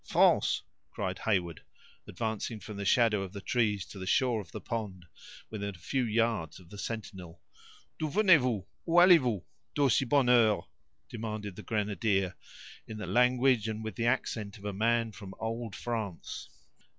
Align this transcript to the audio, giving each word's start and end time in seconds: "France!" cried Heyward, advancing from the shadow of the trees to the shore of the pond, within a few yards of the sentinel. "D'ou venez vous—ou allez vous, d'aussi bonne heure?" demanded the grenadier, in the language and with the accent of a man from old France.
"France!" 0.03 0.63
cried 0.89 1.19
Heyward, 1.19 1.61
advancing 2.07 2.59
from 2.59 2.75
the 2.77 2.85
shadow 2.85 3.21
of 3.21 3.33
the 3.33 3.39
trees 3.39 3.85
to 3.85 3.99
the 3.99 4.07
shore 4.07 4.41
of 4.41 4.51
the 4.51 4.59
pond, 4.59 5.05
within 5.51 5.75
a 5.75 5.77
few 5.77 6.01
yards 6.03 6.59
of 6.59 6.71
the 6.71 6.77
sentinel. 6.79 7.39
"D'ou 7.99 8.09
venez 8.09 8.41
vous—ou 8.41 8.99
allez 8.99 9.19
vous, 9.19 9.45
d'aussi 9.75 10.05
bonne 10.09 10.25
heure?" 10.27 10.61
demanded 11.07 11.55
the 11.55 11.61
grenadier, 11.61 12.35
in 12.87 12.97
the 12.97 13.05
language 13.05 13.67
and 13.69 13.83
with 13.83 13.93
the 13.93 14.07
accent 14.07 14.57
of 14.57 14.65
a 14.65 14.73
man 14.73 15.11
from 15.11 15.35
old 15.39 15.75
France. 15.75 16.49